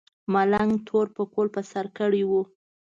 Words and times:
ملنګ 0.33 0.71
تور 0.87 1.07
پکول 1.15 1.47
په 1.55 1.61
سر 1.71 1.85
کړی 1.97 2.23
و. 2.29 2.31